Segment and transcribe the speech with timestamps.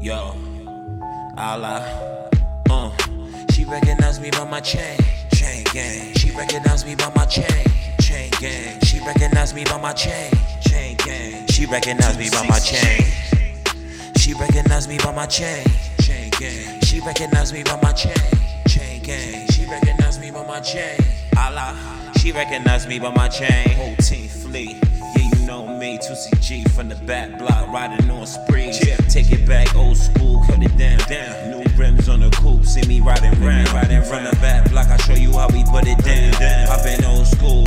[0.00, 0.32] Yo,
[1.36, 2.30] Allah,
[2.70, 2.90] uh,
[3.52, 4.96] she recognized me by my chain,
[5.34, 6.14] chain gang.
[6.14, 7.44] She recognized me by my chain,
[8.00, 8.80] chain gang.
[8.84, 10.30] She recognized me by my chain,
[10.62, 11.46] chain gang.
[11.48, 13.04] She recognized me by my chain.
[14.16, 15.66] She recognized me by my chain,
[16.00, 16.80] chain gang.
[16.82, 18.14] She recognized me by my chain,
[18.68, 19.47] chain gang.
[19.68, 20.98] She recognized me by my chain.
[21.36, 21.76] Allah,
[22.16, 23.68] she recognized me by my chain.
[23.76, 24.80] Whole team flee.
[25.14, 28.78] Yeah, you know me, 26G from the back block, riding on sprees.
[29.12, 31.50] Take it back, old school, cut it down, down.
[31.50, 34.86] New rims on the coupe, see me riding round, riding from the back block.
[34.88, 36.68] I show you how we put it down.
[36.70, 37.64] I've been old school,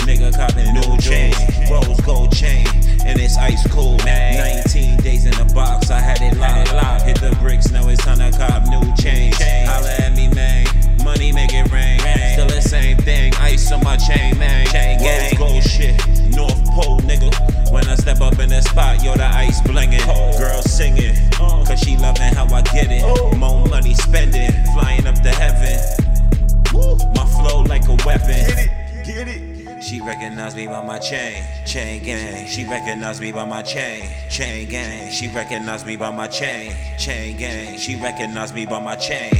[29.91, 32.47] She recognized me by my chain, chain gang.
[32.47, 35.11] She recognized me by my chain, chain gang.
[35.11, 37.77] She recognized me by my chain, chain gang.
[37.77, 39.33] She recognized me by my chain.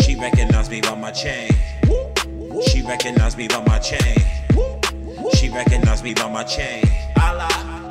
[0.00, 1.50] She recognized me by my chain.
[2.68, 4.16] She recognized me by my chain.
[5.34, 6.84] She recognized me by my chain.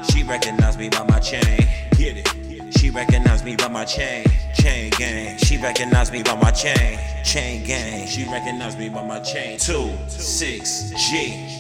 [0.10, 1.68] She recognized me by my chain.
[2.78, 4.24] She recognized me by my chain.
[4.62, 5.38] Chain gang.
[5.40, 7.00] She recognized me by my chain.
[7.24, 8.06] Chain gang.
[8.06, 9.58] She recognized me by my chain.
[9.58, 11.58] Two, six, G.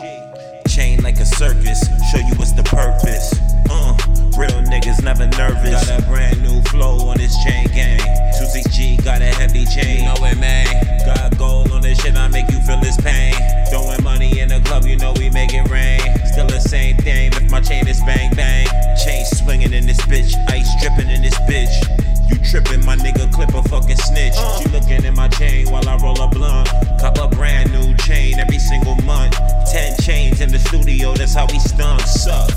[0.67, 1.81] Chain like a circus.
[2.11, 3.33] Show you what's the purpose.
[3.71, 3.97] Uh,
[4.37, 5.87] real niggas never nervous.
[5.87, 7.70] Got a brand new flow on this chain
[30.71, 32.49] studio, that's how we stunk, suck.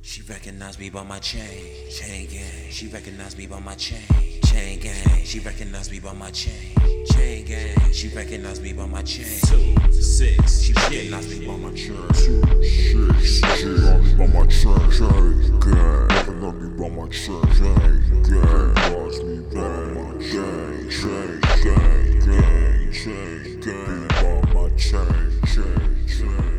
[0.00, 2.70] She recognized me by my chain, chain gang.
[2.70, 4.00] She recognized me by my chain,
[4.44, 5.24] chain gang.
[5.24, 6.74] She recognized me by my chain,
[7.12, 7.92] chain gang.
[7.92, 9.38] She recognized me by my chain.
[9.46, 12.02] Two, six, she recognized me by my chain.
[12.14, 16.08] Two, six, she recognized me by my chain, chain gang.
[16.10, 18.74] Recognized me by my chain, chain gang.
[18.74, 23.86] Recognized me by my chain, chain gang, gang, chain gang.
[23.86, 26.51] Be by my chain, chain gang.